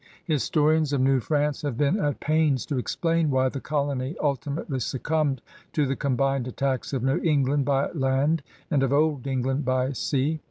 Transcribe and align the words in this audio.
Historians 0.25 0.93
of 0.93 0.99
New 0.99 1.19
France 1.19 1.61
have 1.61 1.77
been 1.77 1.99
at 1.99 2.19
pains 2.19 2.65
to 2.65 2.79
explain 2.79 3.29
why 3.29 3.47
the 3.49 3.59
colony 3.61 4.15
ultimately 4.19 4.79
succumbed 4.79 5.43
to 5.73 5.85
the 5.85 5.95
combined 5.95 6.47
attacks 6.47 6.91
of 6.91 7.03
New 7.03 7.19
England 7.19 7.65
by 7.65 7.87
land 7.91 8.41
and 8.71 8.81
of 8.81 8.91
Old 8.91 9.27
Eng 9.27 9.43
land 9.43 9.63
by 9.63 9.91
sea. 9.91 10.39